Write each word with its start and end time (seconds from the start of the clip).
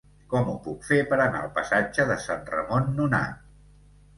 Com 0.29 0.47
ho 0.53 0.53
puc 0.67 0.87
fer 0.87 0.97
per 1.11 1.19
anar 1.25 1.41
al 1.47 1.51
passatge 1.59 2.07
de 2.13 2.17
Sant 2.27 2.51
Ramon 2.55 2.91
Nonat? 2.97 3.37